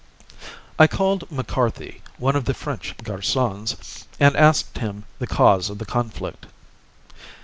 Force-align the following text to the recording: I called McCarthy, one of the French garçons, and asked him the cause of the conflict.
I 0.79 0.87
called 0.87 1.29
McCarthy, 1.29 2.01
one 2.17 2.35
of 2.35 2.45
the 2.45 2.55
French 2.55 2.97
garçons, 3.03 4.05
and 4.19 4.35
asked 4.35 4.79
him 4.79 5.03
the 5.19 5.27
cause 5.27 5.69
of 5.69 5.77
the 5.77 5.85
conflict. 5.85 6.47